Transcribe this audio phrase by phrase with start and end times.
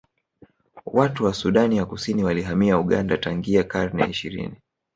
[0.85, 4.55] Watu wa Sudani ya Kusini walihamia Uganda tangia karne ya ishirini